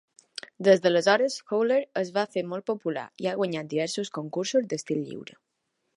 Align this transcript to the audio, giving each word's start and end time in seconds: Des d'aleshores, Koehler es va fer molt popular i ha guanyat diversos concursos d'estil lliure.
Des 0.67 0.79
d'aleshores, 0.85 1.35
Koehler 1.51 1.77
es 2.03 2.11
va 2.17 2.25
fer 2.37 2.43
molt 2.53 2.67
popular 2.71 3.03
i 3.25 3.29
ha 3.33 3.37
guanyat 3.43 3.73
diversos 3.75 4.11
concursos 4.19 4.67
d'estil 4.73 5.05
lliure. 5.07 5.39